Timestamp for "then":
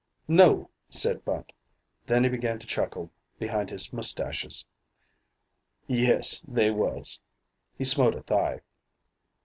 2.07-2.23